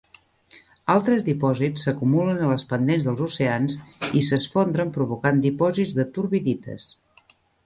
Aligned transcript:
Altres 0.93 1.25
dipòsits 1.27 1.83
s'acumulen 1.87 2.41
a 2.45 2.47
les 2.53 2.63
pendents 2.71 3.05
dels 3.09 3.21
oceans 3.27 3.77
i 4.21 4.23
s'esfondren 4.31 4.95
provocant 4.97 5.45
dipòsits 5.45 5.95
de 6.01 6.09
turbidites. 6.19 6.91